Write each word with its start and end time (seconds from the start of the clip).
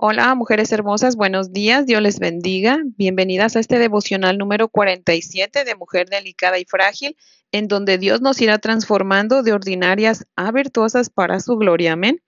Hola, 0.00 0.32
mujeres 0.36 0.70
hermosas, 0.70 1.16
buenos 1.16 1.52
días, 1.52 1.84
Dios 1.84 2.00
les 2.00 2.20
bendiga. 2.20 2.78
Bienvenidas 2.96 3.56
a 3.56 3.58
este 3.58 3.80
devocional 3.80 4.38
número 4.38 4.68
47 4.68 5.64
de 5.64 5.74
Mujer 5.74 6.08
Delicada 6.08 6.56
y 6.60 6.64
Frágil, 6.64 7.16
en 7.50 7.66
donde 7.66 7.98
Dios 7.98 8.20
nos 8.20 8.40
irá 8.40 8.58
transformando 8.58 9.42
de 9.42 9.52
ordinarias 9.52 10.24
a 10.36 10.52
virtuosas 10.52 11.10
para 11.10 11.40
su 11.40 11.56
gloria. 11.56 11.94
Amén. 11.94 12.22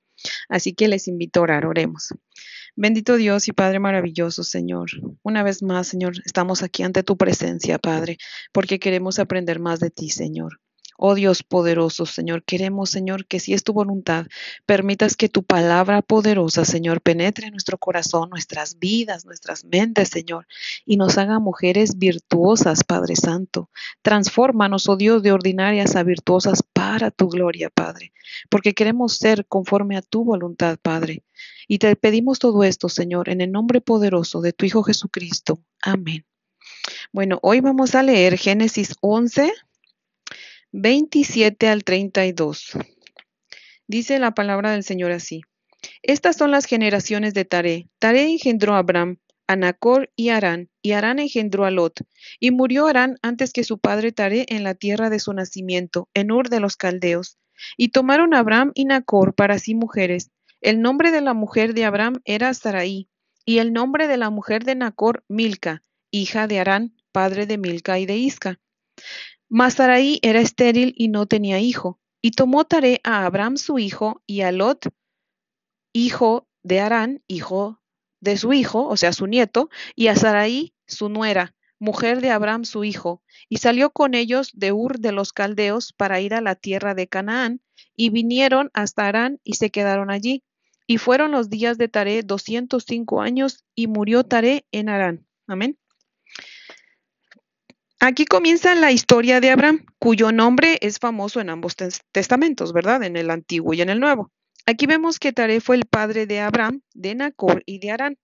Así 0.48 0.74
que 0.74 0.88
les 0.88 1.06
invito 1.06 1.38
a 1.38 1.42
orar, 1.44 1.64
oremos. 1.64 2.08
Bendito 2.74 3.14
Dios 3.14 3.46
y 3.46 3.52
Padre 3.52 3.78
maravilloso, 3.78 4.42
Señor. 4.42 4.90
Una 5.22 5.44
vez 5.44 5.62
más, 5.62 5.86
Señor, 5.86 6.14
estamos 6.26 6.64
aquí 6.64 6.82
ante 6.82 7.04
tu 7.04 7.16
presencia, 7.16 7.78
Padre, 7.78 8.18
porque 8.52 8.80
queremos 8.80 9.20
aprender 9.20 9.60
más 9.60 9.78
de 9.78 9.90
ti, 9.90 10.10
Señor. 10.10 10.60
Oh 11.02 11.14
Dios 11.14 11.42
poderoso, 11.42 12.04
Señor, 12.04 12.42
queremos, 12.42 12.90
Señor, 12.90 13.24
que 13.24 13.40
si 13.40 13.54
es 13.54 13.64
tu 13.64 13.72
voluntad, 13.72 14.26
permitas 14.66 15.16
que 15.16 15.30
tu 15.30 15.42
palabra 15.42 16.02
poderosa, 16.02 16.66
Señor, 16.66 17.00
penetre 17.00 17.46
en 17.46 17.52
nuestro 17.52 17.78
corazón, 17.78 18.28
nuestras 18.28 18.78
vidas, 18.78 19.24
nuestras 19.24 19.64
mentes, 19.64 20.10
Señor, 20.10 20.46
y 20.84 20.98
nos 20.98 21.16
haga 21.16 21.38
mujeres 21.38 21.96
virtuosas, 21.96 22.84
Padre 22.84 23.16
Santo. 23.16 23.70
Transfórmanos, 24.02 24.90
oh 24.90 24.96
Dios, 24.96 25.22
de 25.22 25.32
ordinarias 25.32 25.96
a 25.96 26.02
virtuosas 26.02 26.62
para 26.62 27.10
tu 27.10 27.30
gloria, 27.30 27.70
Padre, 27.70 28.12
porque 28.50 28.74
queremos 28.74 29.16
ser 29.16 29.46
conforme 29.46 29.96
a 29.96 30.02
tu 30.02 30.22
voluntad, 30.22 30.76
Padre. 30.82 31.24
Y 31.66 31.78
te 31.78 31.96
pedimos 31.96 32.38
todo 32.38 32.62
esto, 32.62 32.90
Señor, 32.90 33.30
en 33.30 33.40
el 33.40 33.50
nombre 33.50 33.80
poderoso 33.80 34.42
de 34.42 34.52
tu 34.52 34.66
Hijo 34.66 34.82
Jesucristo. 34.82 35.60
Amén. 35.80 36.26
Bueno, 37.10 37.38
hoy 37.40 37.60
vamos 37.60 37.94
a 37.94 38.02
leer 38.02 38.36
Génesis 38.36 38.96
11 39.00 39.50
27 40.72 41.66
al 41.66 41.82
32. 41.82 42.78
Dice 43.88 44.20
la 44.20 44.34
palabra 44.34 44.70
del 44.70 44.84
Señor 44.84 45.10
así. 45.10 45.42
Estas 46.00 46.36
son 46.36 46.52
las 46.52 46.66
generaciones 46.66 47.34
de 47.34 47.44
Taré. 47.44 47.88
Taré 47.98 48.30
engendró 48.30 48.74
a 48.74 48.78
Abraham, 48.78 49.18
a 49.48 49.56
Nacor 49.56 50.12
y 50.14 50.28
Arán, 50.28 50.70
y 50.80 50.92
Arán 50.92 51.18
engendró 51.18 51.64
a 51.64 51.72
Lot. 51.72 52.04
Y 52.38 52.52
murió 52.52 52.86
Arán 52.86 53.16
antes 53.20 53.52
que 53.52 53.64
su 53.64 53.80
padre 53.80 54.12
Taré 54.12 54.46
en 54.48 54.62
la 54.62 54.76
tierra 54.76 55.10
de 55.10 55.18
su 55.18 55.32
nacimiento, 55.32 56.08
en 56.14 56.30
Ur 56.30 56.50
de 56.50 56.60
los 56.60 56.76
Caldeos. 56.76 57.36
Y 57.76 57.88
tomaron 57.88 58.32
a 58.32 58.38
Abraham 58.38 58.70
y 58.74 58.84
Nacor 58.84 59.34
para 59.34 59.58
sí 59.58 59.74
mujeres. 59.74 60.30
El 60.60 60.82
nombre 60.82 61.10
de 61.10 61.20
la 61.20 61.34
mujer 61.34 61.74
de 61.74 61.84
Abraham 61.84 62.20
era 62.24 62.54
Sarai, 62.54 63.08
y 63.44 63.58
el 63.58 63.72
nombre 63.72 64.06
de 64.06 64.18
la 64.18 64.30
mujer 64.30 64.62
de 64.64 64.76
Nacor, 64.76 65.24
Milca, 65.26 65.82
hija 66.12 66.46
de 66.46 66.60
Arán, 66.60 66.94
padre 67.10 67.46
de 67.46 67.58
Milca 67.58 67.98
y 67.98 68.06
de 68.06 68.18
Isca. 68.18 68.60
Mas 69.50 69.74
Sarai 69.74 70.20
era 70.22 70.40
estéril 70.40 70.94
y 70.96 71.08
no 71.08 71.26
tenía 71.26 71.58
hijo. 71.58 71.98
Y 72.22 72.30
tomó 72.30 72.64
Taré 72.64 73.00
a 73.02 73.26
Abraham 73.26 73.56
su 73.56 73.78
hijo 73.78 74.22
y 74.26 74.42
a 74.42 74.52
Lot, 74.52 74.88
hijo 75.92 76.46
de 76.62 76.80
Arán, 76.80 77.22
hijo 77.26 77.80
de 78.20 78.36
su 78.36 78.52
hijo, 78.52 78.86
o 78.86 78.96
sea, 78.96 79.12
su 79.12 79.26
nieto, 79.26 79.68
y 79.96 80.06
a 80.06 80.14
Sarai 80.14 80.72
su 80.86 81.08
nuera, 81.08 81.56
mujer 81.80 82.20
de 82.20 82.30
Abraham 82.30 82.64
su 82.64 82.84
hijo, 82.84 83.22
y 83.48 83.56
salió 83.56 83.90
con 83.90 84.14
ellos 84.14 84.50
de 84.54 84.70
Ur 84.70 85.00
de 85.00 85.10
los 85.10 85.32
Caldeos 85.32 85.92
para 85.94 86.20
ir 86.20 86.34
a 86.34 86.40
la 86.40 86.54
tierra 86.54 86.94
de 86.94 87.08
Canaán, 87.08 87.60
y 87.96 88.10
vinieron 88.10 88.70
hasta 88.72 89.08
Arán 89.08 89.40
y 89.42 89.54
se 89.54 89.70
quedaron 89.70 90.10
allí. 90.10 90.44
Y 90.86 90.98
fueron 90.98 91.32
los 91.32 91.50
días 91.50 91.76
de 91.78 91.88
Taré 91.88 92.22
doscientos 92.22 92.84
cinco 92.86 93.20
años, 93.20 93.64
y 93.74 93.88
murió 93.88 94.22
Taré 94.22 94.66
en 94.70 94.90
Arán. 94.90 95.26
Amén. 95.48 95.79
Aquí 98.02 98.24
comienza 98.24 98.74
la 98.74 98.92
historia 98.92 99.40
de 99.40 99.50
Abraham, 99.50 99.84
cuyo 99.98 100.32
nombre 100.32 100.78
es 100.80 100.98
famoso 100.98 101.38
en 101.38 101.50
ambos 101.50 101.76
testamentos, 102.12 102.72
¿verdad? 102.72 103.02
En 103.02 103.14
el 103.14 103.28
Antiguo 103.28 103.74
y 103.74 103.82
en 103.82 103.90
el 103.90 104.00
Nuevo. 104.00 104.32
Aquí 104.64 104.86
vemos 104.86 105.18
que 105.18 105.34
Taré 105.34 105.60
fue 105.60 105.76
el 105.76 105.84
padre 105.84 106.26
de 106.26 106.40
Abraham, 106.40 106.80
de 106.94 107.14
Nacor 107.14 107.62
y 107.66 107.78
de 107.78 107.90
Arán. 107.90 108.18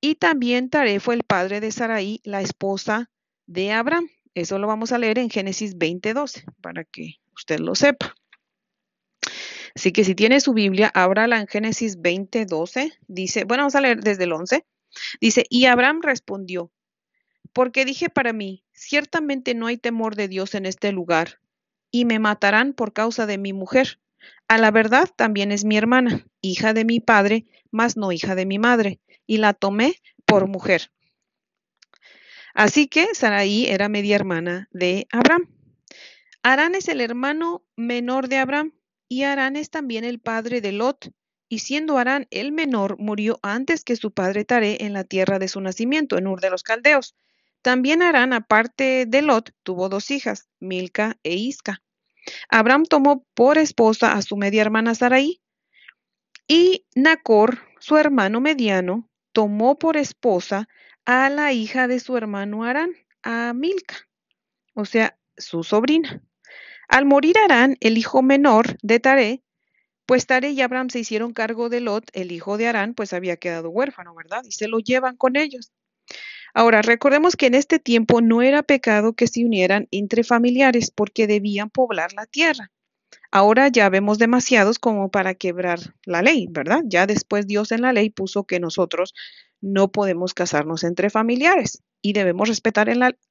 Y 0.00 0.14
también 0.14 0.70
Taré 0.70 1.00
fue 1.00 1.16
el 1.16 1.22
padre 1.24 1.60
de 1.60 1.70
Sarai, 1.70 2.20
la 2.24 2.40
esposa 2.40 3.10
de 3.46 3.72
Abraham. 3.72 4.08
Eso 4.34 4.58
lo 4.58 4.66
vamos 4.66 4.90
a 4.90 4.98
leer 4.98 5.18
en 5.18 5.28
Génesis 5.28 5.76
20:12, 5.76 6.44
para 6.62 6.84
que 6.84 7.16
usted 7.34 7.60
lo 7.60 7.74
sepa. 7.74 8.14
Así 9.74 9.92
que 9.92 10.04
si 10.04 10.14
tiene 10.14 10.40
su 10.40 10.54
Biblia, 10.54 10.90
ábrala 10.94 11.38
en 11.38 11.46
Génesis 11.46 11.98
20:12. 11.98 12.92
Dice, 13.06 13.44
bueno, 13.44 13.64
vamos 13.64 13.74
a 13.74 13.82
leer 13.82 14.00
desde 14.00 14.24
el 14.24 14.32
11. 14.32 14.64
Dice, 15.20 15.44
y 15.50 15.66
Abraham 15.66 16.00
respondió, 16.02 16.72
porque 17.52 17.84
dije 17.84 18.10
para 18.10 18.32
mí, 18.32 18.64
ciertamente 18.72 19.54
no 19.54 19.66
hay 19.66 19.76
temor 19.76 20.16
de 20.16 20.28
Dios 20.28 20.54
en 20.54 20.66
este 20.66 20.92
lugar, 20.92 21.40
y 21.90 22.04
me 22.04 22.18
matarán 22.18 22.72
por 22.72 22.92
causa 22.92 23.26
de 23.26 23.38
mi 23.38 23.52
mujer. 23.52 24.00
A 24.48 24.58
la 24.58 24.70
verdad 24.70 25.08
también 25.16 25.52
es 25.52 25.64
mi 25.64 25.76
hermana, 25.76 26.26
hija 26.40 26.72
de 26.74 26.84
mi 26.84 27.00
padre, 27.00 27.46
mas 27.70 27.96
no 27.96 28.12
hija 28.12 28.34
de 28.34 28.46
mi 28.46 28.58
madre, 28.58 29.00
y 29.26 29.38
la 29.38 29.54
tomé 29.54 29.96
por 30.24 30.46
mujer. 30.46 30.90
Así 32.54 32.88
que 32.88 33.14
Sarai 33.14 33.66
era 33.66 33.88
media 33.88 34.16
hermana 34.16 34.68
de 34.72 35.06
Abraham. 35.10 35.48
Arán 36.42 36.74
es 36.74 36.88
el 36.88 37.00
hermano 37.00 37.64
menor 37.76 38.28
de 38.28 38.38
Abraham, 38.38 38.72
y 39.08 39.24
Arán 39.24 39.56
es 39.56 39.70
también 39.70 40.04
el 40.04 40.20
padre 40.20 40.60
de 40.60 40.72
Lot, 40.72 41.12
y 41.48 41.58
siendo 41.58 41.98
Arán 41.98 42.28
el 42.30 42.52
menor, 42.52 42.96
murió 42.98 43.40
antes 43.42 43.84
que 43.84 43.96
su 43.96 44.12
padre 44.12 44.44
Taré 44.44 44.84
en 44.84 44.92
la 44.92 45.04
tierra 45.04 45.38
de 45.38 45.48
su 45.48 45.60
nacimiento, 45.60 46.16
en 46.16 46.28
Ur 46.28 46.40
de 46.40 46.50
los 46.50 46.62
Caldeos. 46.62 47.16
También 47.62 48.02
Arán, 48.02 48.32
aparte 48.32 49.04
de 49.06 49.22
Lot, 49.22 49.52
tuvo 49.62 49.88
dos 49.88 50.10
hijas, 50.10 50.48
Milca 50.60 51.16
e 51.22 51.34
Isca. 51.34 51.82
Abraham 52.48 52.84
tomó 52.84 53.24
por 53.34 53.58
esposa 53.58 54.12
a 54.12 54.22
su 54.22 54.36
media 54.36 54.62
hermana 54.62 54.94
Sarai 54.94 55.40
y 56.48 56.86
Nacor, 56.94 57.58
su 57.78 57.96
hermano 57.96 58.40
mediano, 58.40 59.08
tomó 59.32 59.78
por 59.78 59.96
esposa 59.96 60.68
a 61.04 61.30
la 61.30 61.52
hija 61.52 61.88
de 61.88 62.00
su 62.00 62.16
hermano 62.16 62.64
Arán, 62.64 62.92
a 63.22 63.52
Milca, 63.52 63.96
o 64.74 64.84
sea, 64.84 65.18
su 65.36 65.64
sobrina. 65.64 66.22
Al 66.88 67.04
morir 67.04 67.38
Arán, 67.38 67.76
el 67.80 67.98
hijo 67.98 68.22
menor 68.22 68.76
de 68.82 69.00
Taré, 69.00 69.42
pues 70.06 70.26
Taré 70.26 70.50
y 70.50 70.60
Abraham 70.60 70.90
se 70.90 70.98
hicieron 70.98 71.32
cargo 71.32 71.68
de 71.68 71.80
Lot, 71.80 72.10
el 72.14 72.32
hijo 72.32 72.58
de 72.58 72.66
Arán, 72.66 72.94
pues 72.94 73.12
había 73.12 73.36
quedado 73.36 73.70
huérfano, 73.70 74.14
¿verdad? 74.14 74.42
Y 74.44 74.52
se 74.52 74.66
lo 74.66 74.80
llevan 74.80 75.16
con 75.16 75.36
ellos. 75.36 75.72
Ahora, 76.54 76.82
recordemos 76.82 77.36
que 77.36 77.46
en 77.46 77.54
este 77.54 77.78
tiempo 77.78 78.20
no 78.20 78.42
era 78.42 78.62
pecado 78.62 79.12
que 79.12 79.26
se 79.26 79.44
unieran 79.44 79.88
entre 79.90 80.24
familiares 80.24 80.90
porque 80.90 81.26
debían 81.26 81.70
poblar 81.70 82.12
la 82.12 82.26
tierra. 82.26 82.70
Ahora 83.30 83.68
ya 83.68 83.88
vemos 83.88 84.18
demasiados 84.18 84.78
como 84.78 85.10
para 85.10 85.34
quebrar 85.34 85.78
la 86.04 86.22
ley, 86.22 86.46
¿verdad? 86.50 86.82
Ya 86.84 87.06
después 87.06 87.46
Dios 87.46 87.70
en 87.70 87.82
la 87.82 87.92
ley 87.92 88.10
puso 88.10 88.44
que 88.44 88.58
nosotros 88.58 89.14
no 89.60 89.92
podemos 89.92 90.34
casarnos 90.34 90.84
entre 90.84 91.10
familiares 91.10 91.82
y 92.02 92.12
debemos 92.12 92.48
respetar 92.48 92.90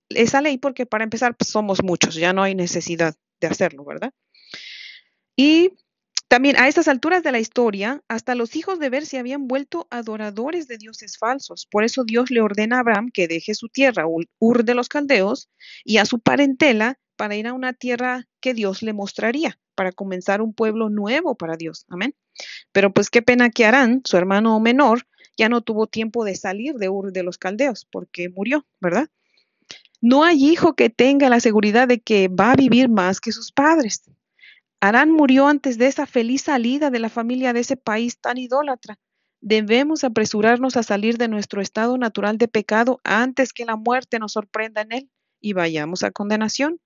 esa 0.10 0.42
ley 0.42 0.58
porque 0.58 0.86
para 0.86 1.04
empezar 1.04 1.36
pues, 1.36 1.50
somos 1.50 1.84
muchos, 1.84 2.16
ya 2.16 2.34
no 2.34 2.44
hay 2.44 2.56
necesidad 2.56 3.16
de 3.42 3.48
hacerlo, 3.48 3.84
¿verdad? 3.84 4.14
Y 5.36 5.72
también 6.30 6.58
a 6.58 6.68
estas 6.68 6.88
alturas 6.88 7.24
de 7.24 7.32
la 7.32 7.40
historia, 7.40 8.04
hasta 8.08 8.36
los 8.36 8.56
hijos 8.56 8.78
de 8.78 8.92
Ver 8.92 9.08
se 9.08 9.18
habían 9.18 9.48
vuelto 9.48 9.88
adoradores 9.90 10.68
de 10.68 10.78
dioses 10.78 11.18
falsos. 11.18 11.66
Por 11.66 11.84
eso 11.84 12.04
Dios 12.04 12.30
le 12.30 12.40
ordena 12.40 12.78
a 12.78 12.80
Abraham 12.82 13.10
que 13.12 13.28
deje 13.28 13.56
su 13.56 13.68
tierra, 13.68 14.06
Ur 14.38 14.64
de 14.64 14.76
los 14.76 14.90
Caldeos, 14.90 15.50
y 15.84 15.98
a 15.98 16.06
su 16.06 16.20
parentela 16.20 17.00
para 17.16 17.36
ir 17.36 17.48
a 17.48 17.54
una 17.54 17.74
tierra 17.74 18.28
que 18.42 18.54
Dios 18.54 18.84
le 18.84 18.94
mostraría, 18.94 19.60
para 19.74 19.92
comenzar 19.92 20.44
un 20.44 20.54
pueblo 20.54 20.90
nuevo 20.90 21.34
para 21.34 21.58
Dios. 21.58 21.88
Amén. 21.90 22.14
Pero 22.72 22.94
pues 22.94 23.10
qué 23.10 23.24
pena 23.24 23.50
que 23.50 23.66
Arán, 23.66 24.02
su 24.06 24.16
hermano 24.16 24.60
menor, 24.60 25.08
ya 25.36 25.50
no 25.50 25.62
tuvo 25.62 25.88
tiempo 25.88 26.26
de 26.26 26.36
salir 26.36 26.76
de 26.76 26.90
Ur 26.90 27.12
de 27.12 27.24
los 27.24 27.40
Caldeos, 27.40 27.88
porque 27.90 28.30
murió, 28.30 28.68
¿verdad? 28.80 29.10
No 30.00 30.24
hay 30.24 30.46
hijo 30.46 30.76
que 30.76 30.92
tenga 30.92 31.28
la 31.28 31.40
seguridad 31.40 31.88
de 31.88 32.00
que 32.02 32.28
va 32.28 32.52
a 32.52 32.56
vivir 32.56 32.88
más 32.88 33.20
que 33.20 33.32
sus 33.32 33.52
padres. 33.52 34.04
Arán 34.82 35.12
murió 35.12 35.48
antes 35.48 35.78
de 35.78 35.88
esa 35.88 36.06
feliz 36.06 36.44
salida 36.44 36.90
de 36.90 37.00
la 37.00 37.10
familia 37.10 37.52
de 37.52 37.60
ese 37.60 37.76
país 37.76 38.20
tan 38.20 38.38
idólatra. 38.38 38.98
Debemos 39.42 40.04
apresurarnos 40.04 40.78
a 40.78 40.84
salir 40.84 41.18
de 41.18 41.28
nuestro 41.28 41.62
estado 41.62 41.98
natural 41.98 42.38
de 42.38 42.48
pecado 42.48 43.00
antes 43.04 43.52
que 43.52 43.66
la 43.66 43.76
muerte 43.76 44.20
nos 44.20 44.34
sorprenda 44.34 44.82
en 44.82 44.92
él 44.92 45.10
y 45.42 45.54
vayamos 45.54 46.04
a 46.04 46.12
condenación. 46.12 46.80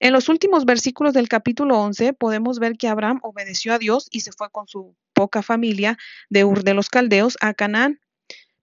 En 0.00 0.12
los 0.12 0.28
últimos 0.28 0.64
versículos 0.64 1.14
del 1.14 1.28
capítulo 1.28 1.78
11 1.78 2.12
podemos 2.12 2.58
ver 2.58 2.76
que 2.76 2.88
Abraham 2.88 3.20
obedeció 3.22 3.72
a 3.72 3.78
Dios 3.78 4.08
y 4.10 4.20
se 4.20 4.32
fue 4.32 4.50
con 4.50 4.66
su 4.66 4.96
poca 5.12 5.42
familia 5.42 5.98
de 6.28 6.44
Ur 6.44 6.64
de 6.64 6.74
los 6.74 6.88
Caldeos 6.88 7.36
a 7.40 7.54
Canaán. 7.54 8.00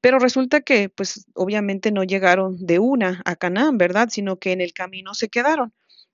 Pero 0.01 0.19
resulta 0.19 0.61
que, 0.61 0.89
pues 0.89 1.25
obviamente 1.33 1.91
no 1.91 2.03
llegaron 2.03 2.57
de 2.65 2.79
una 2.79 3.21
a 3.25 3.35
Canaán, 3.35 3.77
¿verdad? 3.77 4.09
Sino 4.09 4.37
que 4.37 4.51
en 4.51 4.61
el 4.61 4.73
camino 4.73 5.13
se 5.13 5.29
quedaron 5.29 5.73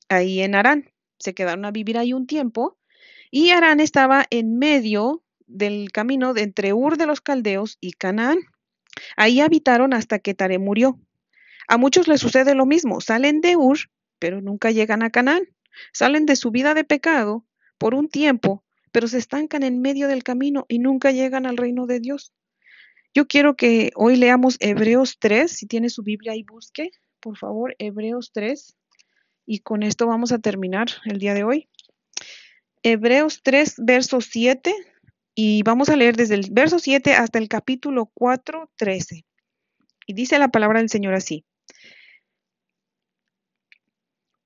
ahí 0.09 0.41
en 0.41 0.55
Arán 0.55 0.91
se 1.19 1.33
quedaron 1.33 1.65
a 1.65 1.71
vivir 1.71 1.97
ahí 1.97 2.13
un 2.13 2.27
tiempo 2.27 2.77
y 3.31 3.49
Arán 3.49 3.79
estaba 3.79 4.25
en 4.29 4.57
medio 4.57 5.23
del 5.47 5.91
camino 5.91 6.33
de 6.33 6.43
entre 6.43 6.73
Ur 6.73 6.97
de 6.97 7.05
los 7.05 7.21
Caldeos 7.21 7.77
y 7.81 7.93
Canaán. 7.93 8.39
Ahí 9.17 9.41
habitaron 9.41 9.93
hasta 9.93 10.19
que 10.19 10.33
Tare 10.33 10.59
murió. 10.59 10.99
A 11.67 11.77
muchos 11.77 12.07
les 12.07 12.21
sucede 12.21 12.55
lo 12.55 12.65
mismo, 12.65 13.01
salen 13.01 13.41
de 13.41 13.55
Ur, 13.55 13.79
pero 14.19 14.41
nunca 14.41 14.71
llegan 14.71 15.03
a 15.03 15.09
Canaán. 15.09 15.43
Salen 15.91 16.25
de 16.25 16.35
su 16.35 16.51
vida 16.51 16.73
de 16.73 16.83
pecado 16.83 17.45
por 17.77 17.95
un 17.95 18.07
tiempo, 18.07 18.63
pero 18.91 19.07
se 19.07 19.17
estancan 19.17 19.63
en 19.63 19.81
medio 19.81 20.07
del 20.07 20.23
camino 20.23 20.65
y 20.69 20.79
nunca 20.79 21.11
llegan 21.11 21.45
al 21.45 21.57
reino 21.57 21.85
de 21.85 21.99
Dios. 21.99 22.31
Yo 23.13 23.27
quiero 23.27 23.55
que 23.55 23.91
hoy 23.95 24.15
leamos 24.15 24.57
Hebreos 24.59 25.17
3, 25.19 25.51
si 25.51 25.67
tiene 25.67 25.89
su 25.89 26.03
Biblia 26.03 26.33
ahí 26.33 26.43
busque, 26.43 26.91
por 27.19 27.37
favor, 27.37 27.75
Hebreos 27.79 28.31
3, 28.33 28.75
y 29.45 29.59
con 29.59 29.83
esto 29.83 30.07
vamos 30.07 30.31
a 30.31 30.39
terminar 30.39 30.87
el 31.05 31.19
día 31.19 31.33
de 31.33 31.43
hoy. 31.43 31.69
Hebreos 32.83 33.41
3, 33.43 33.75
verso 33.77 34.21
7, 34.21 34.73
y 35.33 35.63
vamos 35.63 35.89
a 35.89 35.95
leer 35.95 36.15
desde 36.15 36.35
el 36.35 36.47
verso 36.51 36.79
7 36.79 37.13
hasta 37.13 37.39
el 37.39 37.47
capítulo 37.47 38.11
4, 38.13 38.71
13. 38.75 39.25
Y 40.07 40.13
dice 40.13 40.39
la 40.39 40.49
palabra 40.49 40.79
del 40.79 40.89
Señor 40.89 41.13
así. 41.13 41.45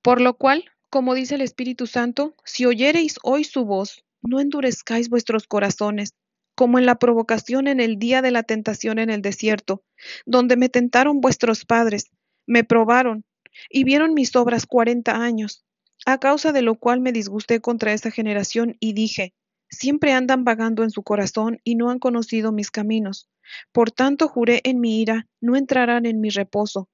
Por 0.02 0.20
lo 0.20 0.34
cual, 0.36 0.64
como 0.88 1.14
dice 1.14 1.34
el 1.34 1.42
Espíritu 1.42 1.86
Santo, 1.86 2.34
si 2.44 2.64
oyereis 2.64 3.18
hoy 3.22 3.44
su 3.44 3.64
voz, 3.64 4.04
no 4.22 4.40
endurezcáis 4.40 5.08
vuestros 5.08 5.46
corazones, 5.46 6.14
como 6.54 6.78
en 6.78 6.86
la 6.86 6.96
provocación 6.96 7.68
en 7.68 7.80
el 7.80 7.98
día 7.98 8.22
de 8.22 8.30
la 8.30 8.42
tentación 8.42 8.98
en 8.98 9.10
el 9.10 9.22
desierto, 9.22 9.82
donde 10.26 10.56
me 10.56 10.68
tentaron 10.68 11.20
vuestros 11.20 11.64
padres, 11.64 12.10
me 12.46 12.64
probaron, 12.64 13.24
y 13.68 13.84
vieron 13.84 14.14
mis 14.14 14.34
obras 14.36 14.66
cuarenta 14.66 15.22
años, 15.22 15.64
a 16.06 16.18
causa 16.18 16.52
de 16.52 16.62
lo 16.62 16.76
cual 16.76 17.00
me 17.00 17.12
disgusté 17.12 17.60
contra 17.60 17.92
esa 17.92 18.10
generación 18.10 18.76
y 18.80 18.92
dije, 18.94 19.34
siempre 19.68 20.12
andan 20.12 20.44
vagando 20.44 20.82
en 20.82 20.90
su 20.90 21.02
corazón 21.02 21.60
y 21.64 21.74
no 21.74 21.90
han 21.90 21.98
conocido 21.98 22.52
mis 22.52 22.70
caminos. 22.70 23.28
Por 23.72 23.90
tanto 23.90 24.28
juré 24.28 24.60
en 24.64 24.80
mi 24.80 25.00
ira, 25.00 25.28
no 25.40 25.56
entrarán 25.56 26.06
en 26.06 26.20
mi 26.20 26.30
reposo. 26.30 26.88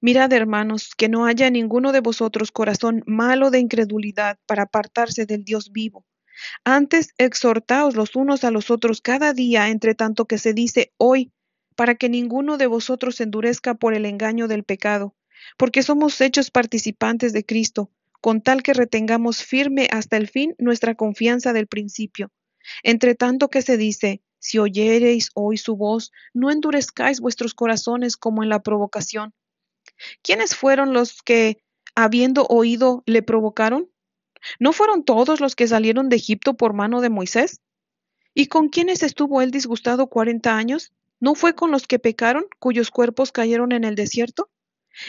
Mirad, 0.00 0.32
hermanos, 0.32 0.94
que 0.96 1.08
no 1.08 1.26
haya 1.26 1.50
ninguno 1.50 1.92
de 1.92 2.00
vosotros 2.00 2.52
corazón 2.52 3.02
malo 3.06 3.50
de 3.50 3.58
incredulidad 3.58 4.38
para 4.46 4.64
apartarse 4.64 5.26
del 5.26 5.44
Dios 5.44 5.72
vivo. 5.72 6.04
Antes 6.64 7.14
exhortaos 7.18 7.94
los 7.94 8.16
unos 8.16 8.44
a 8.44 8.50
los 8.50 8.70
otros 8.70 9.00
cada 9.00 9.32
día, 9.32 9.68
entre 9.68 9.94
tanto 9.94 10.26
que 10.26 10.38
se 10.38 10.54
dice 10.54 10.92
hoy, 10.96 11.32
para 11.76 11.94
que 11.94 12.08
ninguno 12.08 12.58
de 12.58 12.66
vosotros 12.66 13.20
endurezca 13.20 13.74
por 13.74 13.94
el 13.94 14.04
engaño 14.04 14.48
del 14.48 14.64
pecado, 14.64 15.14
porque 15.56 15.82
somos 15.82 16.20
hechos 16.20 16.50
participantes 16.50 17.32
de 17.32 17.44
Cristo, 17.44 17.90
con 18.20 18.40
tal 18.40 18.62
que 18.62 18.74
retengamos 18.74 19.42
firme 19.42 19.88
hasta 19.90 20.16
el 20.16 20.28
fin 20.28 20.54
nuestra 20.58 20.94
confianza 20.94 21.52
del 21.52 21.66
principio. 21.66 22.30
Entre 22.82 23.14
tanto 23.14 23.48
que 23.48 23.62
se 23.62 23.76
dice, 23.76 24.22
si 24.38 24.58
oyereis 24.58 25.30
hoy 25.34 25.56
su 25.56 25.76
voz, 25.76 26.12
no 26.32 26.50
endurezcáis 26.50 27.20
vuestros 27.20 27.54
corazones 27.54 28.16
como 28.16 28.42
en 28.42 28.48
la 28.48 28.62
provocación. 28.62 29.34
¿Quiénes 30.22 30.54
fueron 30.54 30.92
los 30.92 31.22
que, 31.22 31.62
habiendo 31.94 32.46
oído, 32.46 33.02
le 33.06 33.22
provocaron? 33.22 33.90
¿No 34.58 34.72
fueron 34.72 35.04
todos 35.04 35.40
los 35.40 35.54
que 35.54 35.68
salieron 35.68 36.08
de 36.08 36.16
Egipto 36.16 36.54
por 36.54 36.72
mano 36.74 37.00
de 37.00 37.10
Moisés? 37.10 37.60
¿Y 38.34 38.46
con 38.46 38.68
quiénes 38.68 39.02
estuvo 39.02 39.42
él 39.42 39.50
disgustado 39.50 40.08
cuarenta 40.08 40.56
años? 40.56 40.92
¿No 41.20 41.34
fue 41.34 41.54
con 41.54 41.70
los 41.70 41.86
que 41.86 41.98
pecaron, 41.98 42.46
cuyos 42.58 42.90
cuerpos 42.90 43.30
cayeron 43.30 43.72
en 43.72 43.84
el 43.84 43.94
desierto? 43.94 44.50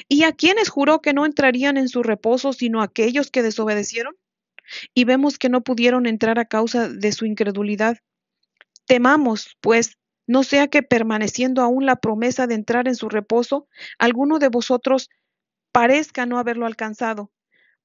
¿Y 0.07 0.23
a 0.23 0.31
quiénes 0.31 0.69
juró 0.69 1.01
que 1.01 1.13
no 1.13 1.25
entrarían 1.25 1.77
en 1.77 1.89
su 1.89 2.03
reposo 2.03 2.53
sino 2.53 2.81
aquellos 2.81 3.31
que 3.31 3.43
desobedecieron? 3.43 4.15
Y 4.93 5.05
vemos 5.05 5.37
que 5.37 5.49
no 5.49 5.61
pudieron 5.61 6.05
entrar 6.05 6.39
a 6.39 6.45
causa 6.45 6.89
de 6.89 7.11
su 7.11 7.25
incredulidad. 7.25 7.97
Temamos, 8.85 9.57
pues, 9.61 9.97
no 10.25 10.43
sea 10.43 10.67
que 10.67 10.83
permaneciendo 10.83 11.61
aún 11.61 11.85
la 11.85 11.97
promesa 11.97 12.47
de 12.47 12.55
entrar 12.55 12.87
en 12.87 12.95
su 12.95 13.09
reposo, 13.09 13.67
alguno 13.99 14.39
de 14.39 14.49
vosotros 14.49 15.09
parezca 15.71 16.25
no 16.25 16.39
haberlo 16.39 16.65
alcanzado, 16.65 17.31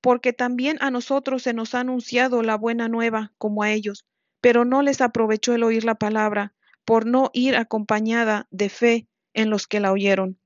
porque 0.01 0.33
también 0.33 0.79
a 0.81 0.91
nosotros 0.91 1.43
se 1.43 1.53
nos 1.53 1.75
ha 1.75 1.81
anunciado 1.81 2.43
la 2.43 2.57
buena 2.57 2.89
nueva 2.89 3.33
como 3.39 3.63
a 3.63 3.73
ellos, 3.73 4.07
pero 4.41 4.65
no 4.65 4.83
les 4.83 5.01
aprovechó 5.01 5.55
el 5.55 5.65
oír 5.65 5.85
la 5.85 5.97
palabra, 5.97 6.55
por 6.85 7.07
no 7.07 7.31
ir 7.33 7.57
acompañada 7.57 8.47
de 8.51 8.69
fe 8.69 9.09
en 9.35 9.51
los 9.51 9.67
que 9.67 9.81
la 9.81 9.93
oyeron. 9.93 10.38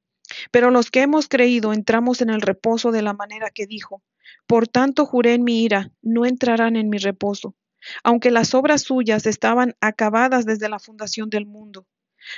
Pero 0.51 0.71
los 0.71 0.91
que 0.91 1.03
hemos 1.03 1.29
creído 1.29 1.73
entramos 1.73 2.21
en 2.21 2.31
el 2.31 2.41
reposo 2.41 2.93
de 2.93 3.03
la 3.03 3.13
manera 3.13 3.51
que 3.51 3.67
dijo. 3.67 4.03
Por 4.47 4.69
tanto 4.69 5.07
juré 5.07 5.35
en 5.35 5.45
mi 5.45 5.63
ira, 5.63 5.91
no 6.03 6.27
entrarán 6.27 6.77
en 6.77 6.89
mi 6.89 6.99
reposo, 6.99 7.55
aunque 8.03 8.31
las 8.31 8.55
obras 8.55 8.83
suyas 8.83 9.27
estaban 9.27 9.77
acabadas 9.81 10.47
desde 10.47 10.69
la 10.69 10.79
fundación 10.79 11.31
del 11.31 11.47
mundo. 11.47 11.87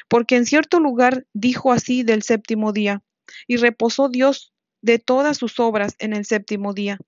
Porque 0.09 0.37
en 0.37 0.47
cierto 0.47 0.81
lugar 0.81 1.27
dijo 1.33 1.73
así 1.73 2.03
del 2.03 2.23
séptimo 2.23 2.73
día, 2.73 3.03
y 3.47 3.57
reposó 3.57 4.09
Dios 4.09 4.53
de 4.83 4.99
todas 4.99 5.37
sus 5.37 5.59
obras 5.61 5.95
en 5.99 6.13
el 6.13 6.25
séptimo 6.25 6.75
día. 6.75 6.99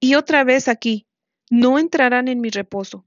Y 0.00 0.16
otra 0.16 0.44
vez 0.44 0.68
aquí, 0.68 1.06
no 1.50 1.78
entrarán 1.78 2.28
en 2.28 2.40
mi 2.40 2.50
reposo. 2.50 3.06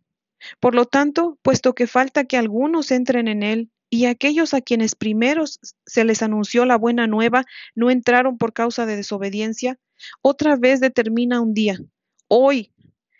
Por 0.59 0.75
lo 0.75 0.85
tanto, 0.85 1.37
puesto 1.41 1.73
que 1.75 1.87
falta 1.87 2.25
que 2.25 2.37
algunos 2.37 2.91
entren 2.91 3.27
en 3.27 3.43
él, 3.43 3.71
y 3.89 4.05
aquellos 4.05 4.53
a 4.53 4.61
quienes 4.61 4.95
primeros 4.95 5.59
se 5.85 6.03
les 6.03 6.21
anunció 6.21 6.65
la 6.65 6.77
buena 6.77 7.07
nueva 7.07 7.45
no 7.75 7.89
entraron 7.89 8.37
por 8.37 8.53
causa 8.53 8.85
de 8.85 8.95
desobediencia, 8.95 9.79
otra 10.21 10.55
vez 10.55 10.79
determina 10.79 11.41
un 11.41 11.53
día, 11.53 11.79
hoy, 12.27 12.73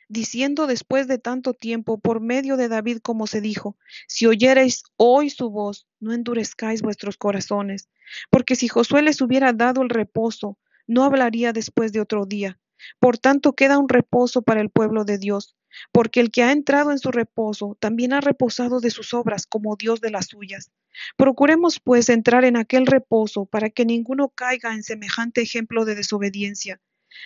diciendo 0.10 0.68
después 0.68 1.08
de 1.08 1.18
tanto 1.18 1.54
tiempo, 1.54 2.00
por 2.00 2.22
medio 2.22 2.58
de 2.58 2.68
David, 2.70 3.00
como 3.00 3.28
se 3.28 3.42
dijo, 3.42 3.78
si 4.08 4.26
oyereis 4.26 4.84
hoy 4.96 5.30
su 5.30 5.50
voz, 5.50 5.88
no 6.00 6.14
endurezcáis 6.14 6.82
vuestros 6.82 7.18
corazones, 7.18 7.90
porque 8.30 8.56
si 8.56 8.68
Josué 8.68 9.02
les 9.02 9.22
hubiera 9.22 9.54
dado 9.54 9.82
el 9.82 9.90
reposo, 9.90 10.58
no 10.86 11.04
hablaría 11.04 11.52
después 11.52 11.92
de 11.92 12.00
otro 12.00 12.26
día. 12.26 12.60
Por 13.00 13.18
tanto, 13.18 13.54
queda 13.54 13.80
un 13.80 13.90
reposo 13.90 14.42
para 14.44 14.62
el 14.62 14.70
pueblo 14.70 15.04
de 15.04 15.18
Dios, 15.18 15.57
porque 15.92 16.20
el 16.20 16.32
que 16.32 16.44
ha 16.44 16.52
entrado 16.52 16.92
en 16.92 17.00
su 17.00 17.12
reposo 17.12 17.78
también 17.80 18.14
ha 18.14 18.22
reposado 18.22 18.80
de 18.80 18.92
sus 18.92 19.14
obras 19.14 19.46
como 19.46 19.76
Dios 19.76 20.02
de 20.02 20.12
las 20.12 20.28
suyas. 20.28 20.72
Procuremos, 21.16 21.80
pues, 21.80 22.10
entrar 22.10 22.46
en 22.46 22.58
aquel 22.58 22.86
reposo 22.86 23.46
para 23.46 23.70
que 23.70 23.86
ninguno 23.86 24.30
caiga 24.30 24.74
en 24.74 24.84
semejante 24.84 25.42
ejemplo 25.42 25.86
de 25.86 25.96
desobediencia. 25.96 26.80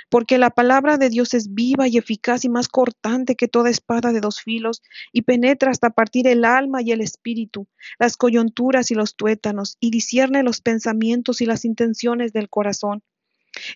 Porque 0.09 0.37
la 0.37 0.51
palabra 0.51 0.97
de 0.97 1.09
Dios 1.09 1.33
es 1.33 1.53
viva 1.53 1.87
y 1.87 1.97
eficaz 1.97 2.45
y 2.45 2.49
más 2.49 2.67
cortante 2.67 3.35
que 3.35 3.47
toda 3.47 3.69
espada 3.69 4.13
de 4.13 4.21
dos 4.21 4.41
filos, 4.41 4.81
y 5.11 5.23
penetra 5.23 5.71
hasta 5.71 5.89
partir 5.89 6.27
el 6.27 6.45
alma 6.45 6.81
y 6.81 6.91
el 6.91 7.01
espíritu, 7.01 7.67
las 7.99 8.15
coyunturas 8.15 8.91
y 8.91 8.95
los 8.95 9.15
tuétanos, 9.15 9.77
y 9.79 9.91
discierne 9.91 10.43
los 10.43 10.61
pensamientos 10.61 11.41
y 11.41 11.45
las 11.45 11.65
intenciones 11.65 12.31
del 12.31 12.49
corazón. 12.49 13.03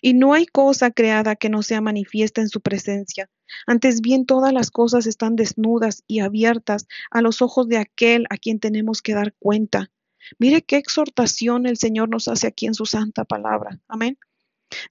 Y 0.00 0.14
no 0.14 0.32
hay 0.32 0.46
cosa 0.46 0.90
creada 0.90 1.36
que 1.36 1.50
no 1.50 1.62
sea 1.62 1.80
manifiesta 1.80 2.40
en 2.40 2.48
su 2.48 2.60
presencia. 2.60 3.28
Antes 3.66 4.00
bien 4.00 4.26
todas 4.26 4.52
las 4.52 4.70
cosas 4.70 5.06
están 5.06 5.36
desnudas 5.36 6.04
y 6.06 6.20
abiertas 6.20 6.86
a 7.10 7.22
los 7.22 7.42
ojos 7.42 7.68
de 7.68 7.78
aquel 7.78 8.26
a 8.30 8.36
quien 8.36 8.60
tenemos 8.60 9.02
que 9.02 9.14
dar 9.14 9.34
cuenta. 9.38 9.90
Mire 10.38 10.62
qué 10.62 10.76
exhortación 10.76 11.66
el 11.66 11.76
Señor 11.76 12.08
nos 12.08 12.28
hace 12.28 12.46
aquí 12.46 12.66
en 12.66 12.74
su 12.74 12.86
santa 12.86 13.24
palabra. 13.24 13.80
Amén. 13.88 14.18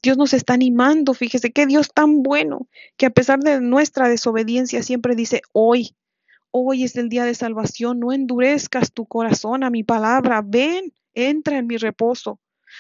Dios 0.02 0.18
nos 0.18 0.34
está 0.34 0.54
animando, 0.54 1.14
fíjese 1.14 1.52
qué 1.52 1.66
Dios 1.66 1.92
tan 1.94 2.24
bueno, 2.24 2.70
que 2.98 3.08
a 3.08 3.10
pesar 3.10 3.40
de 3.40 3.60
nuestra 3.60 4.08
desobediencia 4.08 4.82
siempre 4.84 5.16
dice, 5.16 5.42
hoy, 5.52 5.96
hoy 6.52 6.84
es 6.84 6.96
el 6.96 7.10
día 7.10 7.26
de 7.26 7.36
salvación, 7.36 8.00
no 8.00 8.14
endurezcas 8.14 8.94
tu 8.94 9.06
corazón 9.06 9.64
a 9.64 9.70
mi 9.70 9.84
palabra, 9.84 10.42
ven, 10.46 10.94
entra 11.14 11.58
en 11.58 11.68
mi 11.68 11.78
reposo. 11.78 12.40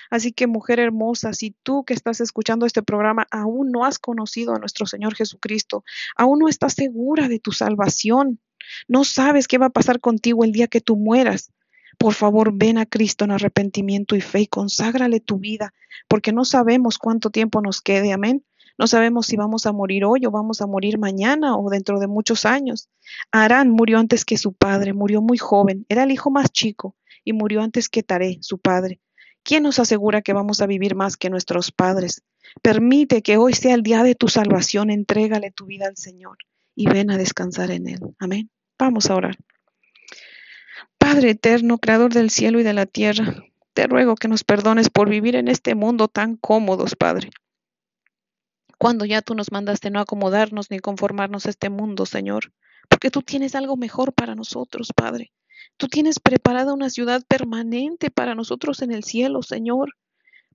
Así 0.09 0.31
que 0.31 0.47
mujer 0.47 0.79
hermosa, 0.79 1.33
si 1.33 1.55
tú 1.63 1.83
que 1.83 1.93
estás 1.93 2.21
escuchando 2.21 2.65
este 2.65 2.83
programa 2.83 3.27
aún 3.31 3.71
no 3.71 3.85
has 3.85 3.99
conocido 3.99 4.55
a 4.55 4.59
nuestro 4.59 4.85
Señor 4.85 5.15
Jesucristo, 5.15 5.83
aún 6.15 6.39
no 6.39 6.47
estás 6.47 6.73
segura 6.73 7.27
de 7.27 7.39
tu 7.39 7.51
salvación, 7.51 8.39
no 8.87 9.03
sabes 9.03 9.47
qué 9.47 9.57
va 9.57 9.67
a 9.67 9.71
pasar 9.71 9.99
contigo 9.99 10.43
el 10.43 10.51
día 10.51 10.67
que 10.67 10.81
tú 10.81 10.95
mueras, 10.95 11.51
por 11.97 12.13
favor, 12.13 12.51
ven 12.53 12.77
a 12.77 12.85
Cristo 12.85 13.25
en 13.25 13.31
arrepentimiento 13.31 14.15
y 14.15 14.21
fe 14.21 14.41
y 14.41 14.47
conságrale 14.47 15.19
tu 15.19 15.37
vida, 15.39 15.73
porque 16.07 16.33
no 16.33 16.45
sabemos 16.45 16.97
cuánto 16.97 17.29
tiempo 17.29 17.61
nos 17.61 17.81
quede, 17.81 18.11
amén. 18.11 18.43
No 18.77 18.87
sabemos 18.87 19.27
si 19.27 19.37
vamos 19.37 19.65
a 19.65 19.71
morir 19.71 20.03
hoy 20.03 20.25
o 20.25 20.31
vamos 20.31 20.61
a 20.61 20.67
morir 20.67 20.97
mañana 20.97 21.57
o 21.57 21.69
dentro 21.69 21.99
de 21.99 22.07
muchos 22.07 22.45
años. 22.45 22.89
Arán 23.31 23.69
murió 23.69 23.99
antes 23.99 24.25
que 24.25 24.37
su 24.37 24.51
padre, 24.53 24.93
murió 24.93 25.21
muy 25.21 25.37
joven, 25.37 25.85
era 25.87 26.03
el 26.03 26.11
hijo 26.11 26.29
más 26.29 26.51
chico 26.51 26.95
y 27.23 27.31
murió 27.31 27.61
antes 27.61 27.87
que 27.87 28.03
Taré, 28.03 28.37
su 28.41 28.57
padre. 28.57 28.99
¿Quién 29.45 29.61
nos 29.61 29.77
asegura 29.77 30.23
que 30.23 30.33
vamos 30.33 30.59
a 30.61 30.65
vivir 30.65 30.95
más 30.95 31.17
que 31.17 31.29
nuestros 31.29 31.71
padres? 31.71 32.23
Permite 32.63 33.21
que 33.21 33.37
hoy 33.37 33.53
sea 33.53 33.75
el 33.75 33.83
día 33.83 34.01
de 34.01 34.15
tu 34.15 34.27
salvación, 34.27 34.89
entrégale 34.89 35.51
tu 35.51 35.67
vida 35.67 35.85
al 35.85 35.97
Señor 35.97 36.39
y 36.73 36.87
ven 36.87 37.11
a 37.11 37.17
descansar 37.17 37.69
en 37.69 37.87
Él. 37.87 37.99
Amén. 38.17 38.49
Vamos 38.79 39.07
a 39.11 39.15
orar. 39.15 39.37
Padre 40.97 41.29
eterno, 41.29 41.77
creador 41.77 42.11
del 42.11 42.31
cielo 42.31 42.59
y 42.59 42.63
de 42.63 42.73
la 42.73 42.87
tierra, 42.87 43.45
te 43.75 43.85
ruego 43.85 44.15
que 44.15 44.27
nos 44.27 44.43
perdones 44.43 44.89
por 44.89 45.09
vivir 45.09 45.35
en 45.35 45.47
este 45.47 45.75
mundo 45.75 46.07
tan 46.07 46.37
cómodos, 46.37 46.95
Padre. 46.95 47.29
Cuando 48.79 49.05
ya 49.05 49.21
tú 49.21 49.35
nos 49.35 49.51
mandaste 49.51 49.91
no 49.91 49.99
acomodarnos 49.99 50.71
ni 50.71 50.79
conformarnos 50.79 51.45
a 51.45 51.51
este 51.51 51.69
mundo, 51.69 52.07
Señor, 52.07 52.51
porque 52.89 53.11
tú 53.11 53.21
tienes 53.21 53.53
algo 53.53 53.77
mejor 53.77 54.11
para 54.11 54.33
nosotros, 54.33 54.91
Padre. 54.95 55.31
Tú 55.77 55.87
tienes 55.87 56.19
preparada 56.19 56.73
una 56.73 56.89
ciudad 56.89 57.23
permanente 57.27 58.11
para 58.11 58.35
nosotros 58.35 58.81
en 58.81 58.91
el 58.91 59.03
cielo, 59.03 59.41
Señor. 59.41 59.95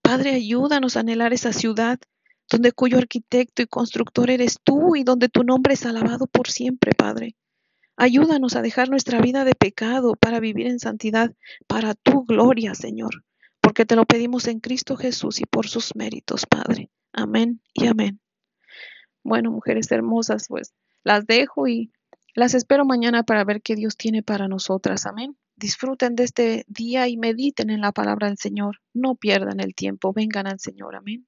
Padre, 0.03 0.35
ayúdanos 0.35 0.97
a 0.97 1.01
anhelar 1.01 1.33
esa 1.33 1.53
ciudad, 1.53 1.99
donde 2.51 2.73
cuyo 2.73 2.99
arquitecto 2.99 3.63
y 3.63 3.67
constructor 3.67 4.31
eres 4.31 4.59
tú 4.63 4.97
y 4.97 5.05
donde 5.05 5.29
tu 5.29 5.45
nombre 5.45 5.75
es 5.75 5.87
alabado 5.87 6.27
por 6.27 6.49
siempre, 6.49 6.93
Padre. 6.97 7.37
Ayúdanos 7.97 8.57
a 8.57 8.63
dejar 8.63 8.89
nuestra 8.89 9.21
vida 9.21 9.45
de 9.45 9.55
pecado 9.55 10.15
para 10.15 10.41
vivir 10.41 10.67
en 10.67 10.79
santidad, 10.79 11.35
para 11.67 11.95
tu 11.95 12.25
gloria, 12.25 12.75
Señor, 12.75 13.25
porque 13.61 13.85
te 13.85 13.95
lo 13.95 14.07
pedimos 14.07 14.49
en 14.49 14.61
Cristo 14.61 14.97
Jesús 14.97 15.41
y 15.41 15.45
por 15.45 15.69
sus 15.69 15.95
méritos, 15.95 16.47
Padre. 16.47 16.91
Amén 17.13 17.61
y 17.75 17.89
amén. 17.89 18.21
Bueno, 19.23 19.51
mujeres 19.51 19.93
hermosas, 19.93 20.47
pues 20.49 20.73
las 21.05 21.27
dejo 21.27 21.69
y 21.69 21.93
las 22.35 22.55
espero 22.55 22.85
mañana 22.85 23.23
para 23.23 23.45
ver 23.45 23.63
qué 23.63 23.75
Dios 23.75 23.97
tiene 23.97 24.23
para 24.23 24.49
nosotras. 24.49 25.07
Amén. 25.07 25.37
Disfruten 25.57 26.15
de 26.15 26.25
este 26.25 26.65
día 26.69 27.09
y 27.09 27.17
mediten 27.17 27.71
en 27.71 27.81
la 27.81 27.93
palabra 27.93 28.29
del 28.29 28.39
Señor. 28.39 28.79
No 28.95 29.15
pierdan 29.15 29.61
el 29.61 29.75
tiempo. 29.75 30.13
Vengan 30.13 30.47
al 30.47 30.61
Señor. 30.61 30.97
Amén. 30.97 31.27